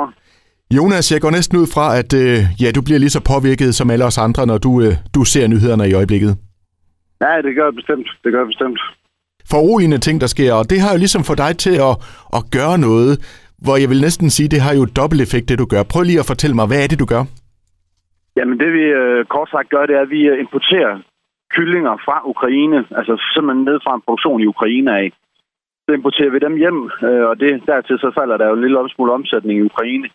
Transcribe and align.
godmorgen. 0.00 0.14
Jonas, 0.76 1.12
jeg 1.12 1.20
går 1.20 1.30
næsten 1.38 1.56
ud 1.62 1.68
fra, 1.74 1.86
at 2.00 2.10
øh, 2.22 2.38
ja, 2.62 2.68
du 2.76 2.80
bliver 2.86 3.00
lige 3.04 3.16
så 3.16 3.22
påvirket 3.32 3.70
som 3.78 3.90
alle 3.92 4.04
os 4.10 4.18
andre, 4.26 4.42
når 4.50 4.58
du, 4.66 4.72
øh, 4.84 4.92
du 5.16 5.20
ser 5.32 5.44
nyhederne 5.52 5.84
i 5.90 5.94
øjeblikket. 6.00 6.32
Ja, 7.24 7.32
det 7.46 7.52
gør 7.56 7.64
jeg 7.68 7.74
bestemt. 7.80 8.08
Det 8.22 8.28
gør 8.32 8.40
jeg 8.44 8.50
bestemt. 8.54 8.80
Foruroligende 9.52 10.00
ting, 10.06 10.16
der 10.20 10.30
sker, 10.34 10.52
og 10.60 10.64
det 10.70 10.78
har 10.84 10.90
jo 10.94 10.98
ligesom 11.04 11.22
fået 11.28 11.42
dig 11.46 11.52
til 11.64 11.74
at, 11.88 11.94
at 12.38 12.42
gøre 12.56 12.76
noget, 12.88 13.12
hvor 13.64 13.76
jeg 13.82 13.88
vil 13.92 14.00
næsten 14.06 14.28
sige, 14.36 14.48
det 14.54 14.60
har 14.66 14.74
jo 14.78 14.84
dobbelt 15.00 15.20
effekt, 15.26 15.48
det 15.48 15.58
du 15.62 15.66
gør. 15.74 15.82
Prøv 15.92 16.02
lige 16.02 16.22
at 16.22 16.30
fortælle 16.32 16.56
mig, 16.56 16.66
hvad 16.66 16.80
er 16.84 16.88
det, 16.90 16.98
du 17.04 17.08
gør? 17.14 17.22
Jamen 18.36 18.56
det 18.62 18.70
vi 18.78 18.84
øh, 19.00 19.20
kort 19.34 19.48
sagt 19.54 19.68
gør, 19.74 19.86
det 19.86 19.94
er, 19.98 20.02
at 20.06 20.10
vi 20.16 20.22
øh, 20.32 20.40
importerer 20.44 20.92
kyllinger 21.56 21.94
fra 22.06 22.16
Ukraine, 22.32 22.78
altså 22.98 23.14
simpelthen 23.34 23.64
ned 23.68 23.78
fra 23.84 23.92
en 23.94 24.02
produktion 24.06 24.40
i 24.40 24.46
Ukraine 24.54 24.90
af. 25.00 25.06
Så 25.90 25.94
importerer 25.94 26.34
vi 26.34 26.38
dem 26.46 26.56
hjem, 26.62 26.80
øh, 27.08 27.24
og 27.30 27.34
det, 27.40 27.50
dertil 27.66 27.98
så 27.98 28.10
falder 28.18 28.36
der 28.36 28.46
jo 28.48 28.54
en 28.54 28.64
lille 28.64 28.90
smule 28.94 29.12
omsætning 29.12 29.56
i 29.58 29.68
Ukraine. 29.70 30.08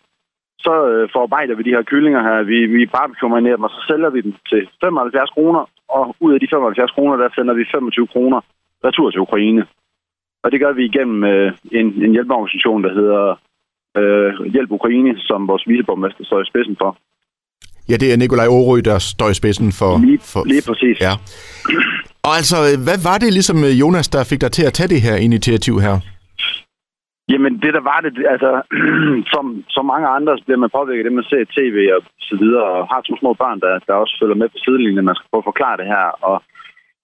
Så 0.64 0.74
øh, 0.90 1.08
forarbejder 1.14 1.54
vi 1.54 1.62
de 1.62 1.74
her 1.76 1.82
kyllinger 1.90 2.22
her, 2.28 2.42
vi, 2.42 2.58
vi 2.76 2.86
barbecue 2.86 3.50
dem, 3.50 3.62
og 3.66 3.70
så 3.70 3.80
sælger 3.88 4.10
vi 4.10 4.20
dem 4.26 4.34
til 4.50 4.62
75 4.84 5.30
kroner, 5.30 5.62
og 5.88 6.16
ud 6.20 6.32
af 6.34 6.40
de 6.40 6.48
75 6.50 6.90
kroner, 6.96 7.16
der 7.16 7.28
sender 7.36 7.54
vi 7.54 7.64
25 7.74 8.06
kroner 8.06 8.40
retur 8.84 9.10
til 9.10 9.20
Ukraine. 9.20 9.62
Og 10.44 10.52
det 10.52 10.60
gør 10.60 10.72
vi 10.72 10.84
igennem 10.84 11.24
øh, 11.24 11.52
en, 11.78 11.86
en 12.04 12.12
hjælpeorganisation, 12.16 12.84
der 12.84 12.92
hedder 12.98 13.22
øh, 13.98 14.30
Hjælp 14.54 14.70
Ukraine, 14.78 15.12
som 15.28 15.48
vores 15.48 15.64
viceborgmester 15.68 16.24
står 16.24 16.40
i 16.40 16.50
spidsen 16.50 16.76
for. 16.82 16.90
Ja, 17.90 17.96
det 18.02 18.12
er 18.12 18.16
Nikolaj 18.16 18.48
Aarø, 18.56 18.80
der 18.90 18.98
står 18.98 19.28
i 19.30 19.34
spidsen 19.40 19.72
for... 19.80 19.92
Lige, 20.06 20.18
for, 20.32 20.42
lige 20.52 20.62
præcis. 20.68 20.96
Ja. 21.00 21.12
Og 22.26 22.32
altså, 22.40 22.56
hvad 22.86 22.98
var 23.08 23.18
det 23.22 23.30
ligesom 23.38 23.58
øh, 23.68 23.72
Jonas, 23.82 24.08
der 24.14 24.28
fik 24.30 24.40
dig 24.44 24.52
til 24.52 24.64
at 24.68 24.74
tage 24.78 24.92
det 24.94 25.00
her 25.06 25.16
initiativ 25.28 25.74
her? 25.86 25.96
Jamen, 27.32 27.52
det 27.62 27.72
der 27.76 27.84
var 27.92 28.00
det, 28.06 28.12
altså, 28.34 28.50
som, 29.32 29.44
som 29.74 29.84
mange 29.92 30.08
andre, 30.16 30.32
så 30.38 30.42
bliver 30.46 30.62
man 30.64 30.76
påvirket 30.78 31.04
det, 31.06 31.18
man 31.18 31.30
ser 31.30 31.42
i 31.44 31.52
tv 31.56 31.76
og 31.96 32.02
så 32.28 32.34
videre, 32.42 32.66
og 32.74 32.80
har 32.92 33.00
to 33.00 33.14
små 33.20 33.30
børn, 33.42 33.58
der, 33.64 33.72
der 33.86 33.94
også 34.02 34.14
følger 34.20 34.40
med 34.40 34.48
på 34.48 34.58
sidelinjen, 34.64 35.04
man 35.10 35.18
skal 35.18 35.30
prøve 35.30 35.44
at 35.44 35.50
forklare 35.52 35.76
det 35.82 35.88
her, 35.94 36.06
og 36.30 36.36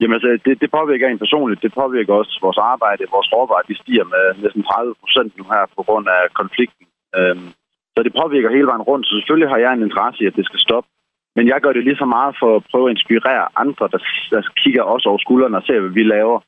Jamen 0.02 0.16
altså, 0.18 0.30
det, 0.46 0.54
det 0.62 0.70
påvirker 0.78 1.06
en 1.08 1.24
personligt. 1.24 1.64
Det 1.66 1.72
påvirker 1.80 2.12
også 2.14 2.34
vores 2.46 2.60
arbejde. 2.72 3.12
Vores 3.16 3.32
råvarer, 3.32 3.68
de 3.70 3.80
stiger 3.82 4.06
med 4.14 4.24
næsten 4.44 4.62
30 4.62 4.94
procent 5.02 5.30
nu 5.38 5.44
her 5.52 5.62
på 5.76 5.82
grund 5.88 6.06
af 6.16 6.22
konflikten. 6.40 6.84
Øhm, 7.18 7.48
så 7.94 8.00
det 8.06 8.12
påvirker 8.20 8.54
hele 8.56 8.70
vejen 8.70 8.88
rundt. 8.90 9.06
Så 9.06 9.12
selvfølgelig 9.14 9.50
har 9.52 9.60
jeg 9.64 9.72
en 9.72 9.86
interesse 9.86 10.18
i, 10.22 10.26
at 10.30 10.38
det 10.38 10.46
skal 10.46 10.60
stoppe. 10.66 10.88
Men 11.36 11.48
jeg 11.48 11.60
gør 11.60 11.72
det 11.72 11.84
lige 11.84 12.02
så 12.02 12.04
meget 12.04 12.34
for 12.40 12.56
at 12.56 12.64
prøve 12.70 12.86
at 12.88 12.94
inspirere 12.96 13.44
andre, 13.56 13.88
der, 13.92 14.00
der 14.30 14.42
kigger 14.62 14.82
også 14.82 15.08
over 15.08 15.18
skuldrene 15.18 15.56
og 15.56 15.62
ser, 15.66 15.80
hvad 15.80 15.90
vi 15.90 16.02
laver. 16.02 16.40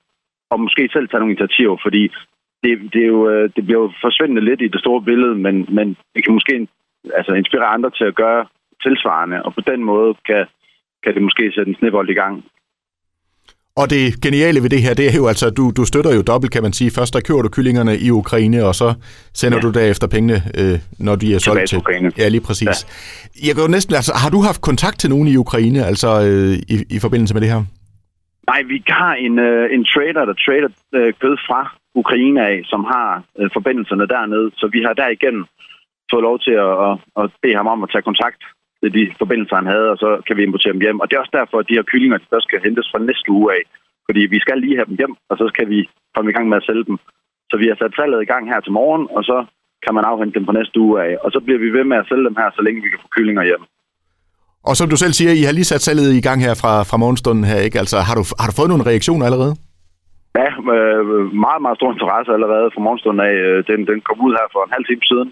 Og 0.50 0.60
måske 0.60 0.88
selv 0.92 1.08
tage 1.08 1.20
nogle 1.20 1.32
initiativer, 1.32 1.76
fordi 1.82 2.02
det, 2.62 2.72
det, 2.92 3.02
er 3.02 3.12
jo, 3.16 3.28
øh, 3.30 3.50
det 3.56 3.64
bliver 3.66 3.80
jo 3.80 3.92
forsvindende 4.00 4.44
lidt 4.44 4.60
i 4.62 4.68
det 4.68 4.80
store 4.80 5.02
billede, 5.02 5.34
men, 5.34 5.66
men 5.68 5.96
det 6.14 6.24
kan 6.24 6.34
måske 6.34 6.68
altså, 7.18 7.32
inspirere 7.32 7.74
andre 7.76 7.90
til 7.90 8.04
at 8.04 8.14
gøre 8.14 8.46
tilsvarende. 8.82 9.42
Og 9.42 9.54
på 9.54 9.60
den 9.60 9.84
måde 9.84 10.14
kan, 10.28 10.46
kan 11.02 11.14
det 11.14 11.22
måske 11.22 11.52
sætte 11.54 11.70
en 11.70 11.78
snibbold 11.78 12.10
i 12.10 12.20
gang. 12.22 12.44
Og 13.80 13.90
det 13.90 14.04
geniale 14.24 14.58
ved 14.62 14.70
det 14.70 14.82
her, 14.82 14.94
det 14.94 15.06
er 15.12 15.16
jo 15.22 15.26
altså, 15.32 15.46
du, 15.50 15.64
du 15.78 15.84
støtter 15.84 16.12
jo 16.18 16.22
dobbelt, 16.22 16.52
kan 16.52 16.62
man 16.62 16.72
sige. 16.72 16.90
Først 16.98 17.14
der 17.14 17.20
køber 17.28 17.42
du 17.42 17.48
kyllingerne 17.56 17.94
i 18.06 18.10
Ukraine, 18.10 18.58
og 18.68 18.74
så 18.74 18.88
sender 19.40 19.58
ja. 19.58 19.62
du 19.66 19.70
derefter 19.78 20.06
pengene, 20.14 20.38
øh, 20.60 20.76
når 21.06 21.14
de 21.16 21.34
er 21.34 21.38
solgt 21.38 21.68
til. 21.68 21.78
Ukraine. 21.78 22.12
Ja, 22.18 22.28
lige 22.28 22.44
præcis. 22.48 22.76
Ja. 22.78 23.46
Jeg 23.48 23.54
går 23.58 23.68
næsten, 23.76 23.94
altså, 23.94 24.12
har 24.22 24.30
du 24.34 24.40
haft 24.48 24.60
kontakt 24.70 24.96
til 25.00 25.10
nogen 25.10 25.28
i 25.28 25.36
Ukraine, 25.36 25.80
altså 25.90 26.08
øh, 26.26 26.52
i, 26.74 26.76
i 26.96 26.98
forbindelse 27.04 27.34
med 27.34 27.42
det 27.42 27.50
her? 27.54 27.62
Nej, 28.50 28.60
vi 28.72 28.82
har 28.88 29.14
en, 29.26 29.38
øh, 29.38 29.74
en 29.74 29.84
trader, 29.92 30.24
der 30.30 30.36
trader 30.44 30.70
øh, 30.94 31.12
kød 31.22 31.36
fra 31.48 31.60
Ukraine 31.94 32.40
af, 32.50 32.56
som 32.64 32.84
har 32.84 33.22
øh, 33.38 33.50
forbindelserne 33.56 34.06
dernede. 34.14 34.50
Så 34.60 34.66
vi 34.74 34.80
har 34.86 34.94
derigennem 35.02 35.44
fået 36.10 36.22
lov 36.28 36.36
til 36.46 36.54
at, 36.66 36.74
at, 36.88 36.94
at 37.20 37.26
bede 37.42 37.56
ham 37.60 37.66
om 37.74 37.82
at 37.82 37.90
tage 37.92 38.08
kontakt 38.10 38.42
til 38.80 38.90
de 38.96 39.02
forbindelser, 39.20 39.56
han 39.60 39.72
havde, 39.74 39.88
og 39.94 39.98
så 40.04 40.10
kan 40.26 40.36
vi 40.36 40.42
importere 40.42 40.72
dem 40.72 40.84
hjem. 40.86 41.00
Og 41.00 41.06
det 41.06 41.14
er 41.14 41.24
også 41.24 41.36
derfor, 41.40 41.56
at 41.58 41.68
de 41.68 41.76
her 41.78 41.90
kyllinger 41.90 42.18
de 42.18 42.30
først 42.32 42.46
skal 42.48 42.64
hentes 42.66 42.88
fra 42.90 42.98
næste 42.98 43.30
uge 43.38 43.48
af. 43.56 43.62
Fordi 44.06 44.20
vi 44.34 44.38
skal 44.44 44.58
lige 44.60 44.78
have 44.78 44.90
dem 44.90 44.96
hjem, 45.00 45.14
og 45.30 45.34
så 45.40 45.44
skal 45.52 45.66
vi 45.74 45.78
komme 46.14 46.30
i 46.30 46.34
gang 46.36 46.46
med 46.48 46.56
at 46.60 46.66
sælge 46.68 46.84
dem. 46.90 46.96
Så 47.50 47.54
vi 47.62 47.66
har 47.70 47.76
sat 47.78 47.94
salget 47.98 48.20
i 48.22 48.30
gang 48.32 48.44
her 48.52 48.60
til 48.60 48.72
morgen, 48.78 49.04
og 49.16 49.22
så 49.30 49.38
kan 49.84 49.94
man 49.96 50.04
afhente 50.10 50.34
dem 50.38 50.46
på 50.46 50.52
næste 50.58 50.76
uge 50.84 50.96
af. 51.06 51.12
Og 51.24 51.28
så 51.34 51.38
bliver 51.44 51.60
vi 51.64 51.68
ved 51.76 51.84
med 51.90 51.96
at 52.00 52.08
sælge 52.08 52.28
dem 52.28 52.36
her, 52.40 52.48
så 52.56 52.62
længe 52.62 52.82
vi 52.82 52.88
kan 52.90 53.02
få 53.02 53.08
kyllinger 53.16 53.44
hjem. 53.50 53.62
Og 54.68 54.74
som 54.76 54.88
du 54.92 54.96
selv 54.96 55.12
siger, 55.12 55.32
I 55.40 55.42
har 55.46 55.54
lige 55.56 55.70
sat 55.72 55.82
salget 55.86 56.08
i 56.20 56.24
gang 56.26 56.38
her 56.46 56.54
fra, 56.62 56.72
fra 56.90 57.00
morgenstunden 57.02 57.44
her, 57.50 57.58
ikke? 57.66 57.78
Altså, 57.82 57.98
har 58.08 58.14
du, 58.18 58.24
har 58.40 58.48
du 58.48 58.54
fået 58.60 58.70
nogle 58.72 58.88
reaktioner 58.90 59.24
allerede? 59.28 59.54
Ja, 60.40 60.48
øh, 60.74 61.04
meget, 61.46 61.60
meget 61.64 61.78
stor 61.80 61.90
interesse 61.94 62.30
allerede 62.36 62.68
fra 62.74 62.84
morgenstunden 62.86 63.22
af. 63.28 63.34
Øh, 63.46 63.58
den, 63.70 63.80
den 63.90 63.98
kom 64.08 64.18
ud 64.26 64.32
her 64.38 64.46
for 64.54 64.60
en 64.64 64.74
halv 64.76 64.86
time 64.86 65.04
siden. 65.10 65.28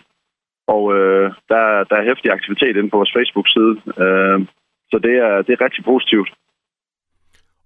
Og 0.75 0.83
øh, 0.97 1.25
der, 1.53 1.65
der 1.89 1.97
er 1.97 2.09
hæftig 2.11 2.31
aktivitet 2.37 2.75
inde 2.77 2.91
på 2.91 2.97
vores 3.01 3.15
Facebook-side. 3.17 3.75
Øh, 4.05 4.39
så 4.91 4.97
det 5.07 5.15
er, 5.27 5.33
det 5.47 5.53
er 5.55 5.65
rigtig 5.67 5.85
positivt. 5.93 6.31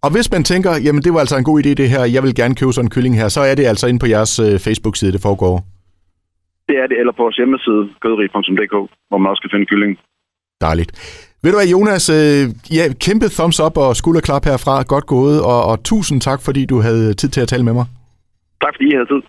Og 0.05 0.11
hvis 0.15 0.28
man 0.34 0.43
tænker, 0.53 0.72
jamen 0.87 1.03
det 1.05 1.12
var 1.15 1.21
altså 1.25 1.37
en 1.39 1.49
god 1.50 1.59
idé 1.62 1.71
det 1.83 1.89
her, 1.95 2.03
jeg 2.15 2.22
vil 2.22 2.34
gerne 2.41 2.55
købe 2.61 2.72
sådan 2.72 2.87
en 2.87 2.95
kylling 2.95 3.15
her, 3.21 3.28
så 3.37 3.41
er 3.50 3.55
det 3.55 3.66
altså 3.72 3.87
inde 3.91 4.00
på 4.05 4.09
jeres 4.15 4.34
øh, 4.47 4.55
Facebook-side, 4.66 5.12
det 5.16 5.27
foregår. 5.28 5.55
Det 6.69 6.77
er 6.83 6.87
det, 6.91 6.97
eller 7.00 7.12
på 7.12 7.22
vores 7.27 7.37
hjemmeside, 7.41 7.83
kødrig.dk, 8.03 8.75
hvor 9.09 9.19
man 9.19 9.31
også 9.31 9.43
kan 9.43 9.53
finde 9.55 9.66
kylling. 9.72 9.93
Dejligt. 10.61 10.91
Ved 11.43 11.50
du 11.53 11.56
hvad, 11.59 11.69
Jonas, 11.75 12.05
øh, 12.19 12.43
ja, 12.77 12.84
kæmpe 13.06 13.27
thumbs 13.37 13.61
up 13.66 13.77
og 13.84 13.97
skulderklap 14.00 14.45
herfra. 14.50 14.75
Godt 14.95 15.06
gået, 15.06 15.39
og, 15.53 15.61
og 15.71 15.77
tusind 15.91 16.19
tak, 16.28 16.41
fordi 16.47 16.62
du 16.72 16.77
havde 16.87 17.15
tid 17.21 17.28
til 17.28 17.41
at 17.45 17.49
tale 17.53 17.65
med 17.69 17.75
mig. 17.78 17.87
Tak 18.65 18.72
fordi 18.77 18.87
I 18.91 18.95
havde 18.99 19.11
tid. 19.15 19.22